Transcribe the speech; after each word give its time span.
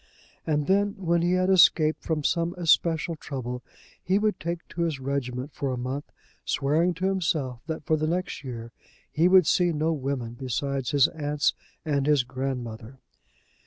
And 0.47 0.65
then, 0.65 0.95
when 0.97 1.21
he 1.21 1.33
had 1.33 1.51
escaped 1.51 2.01
from 2.03 2.23
some 2.23 2.55
especial 2.57 3.15
trouble, 3.15 3.61
he 4.03 4.17
would 4.17 4.39
take 4.39 4.67
to 4.69 4.81
his 4.81 4.99
regiment 4.99 5.53
for 5.53 5.71
a 5.71 5.77
month, 5.77 6.11
swearing 6.43 6.95
to 6.95 7.05
himself 7.05 7.61
that 7.67 7.85
for 7.85 7.97
the 7.97 8.07
next 8.07 8.43
year 8.43 8.71
he 9.11 9.27
would 9.27 9.45
see 9.45 9.71
no 9.71 9.93
women 9.93 10.33
besides 10.39 10.89
his 10.89 11.07
aunts 11.09 11.53
and 11.85 12.07
his 12.07 12.23
grandmother. 12.23 12.97